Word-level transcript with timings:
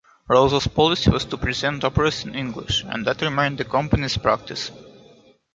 Rosa's 0.27 0.65
policy 0.65 1.11
was 1.11 1.25
to 1.25 1.37
present 1.37 1.83
operas 1.83 2.23
in 2.25 2.33
English, 2.33 2.83
and 2.87 3.05
that 3.05 3.21
remained 3.21 3.59
the 3.59 3.65
company's 3.65 4.17
practice. 4.17 4.71